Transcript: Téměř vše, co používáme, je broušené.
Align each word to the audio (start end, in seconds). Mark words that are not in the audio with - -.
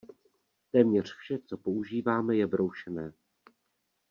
Téměř 0.71 1.13
vše, 1.15 1.39
co 1.39 1.57
používáme, 1.57 2.35
je 2.35 2.47
broušené. 2.47 3.13